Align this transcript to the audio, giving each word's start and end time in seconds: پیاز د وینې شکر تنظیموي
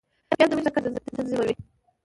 پیاز 0.29 0.47
د 0.49 0.51
وینې 0.53 0.63
شکر 0.67 0.81
تنظیموي 1.15 1.53